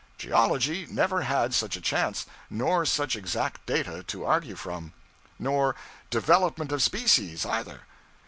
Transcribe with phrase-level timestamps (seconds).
[0.17, 4.93] Geology never had such a chance, nor such exact data to argue from!
[5.37, 5.75] Nor
[6.09, 7.81] 'development of species,' either!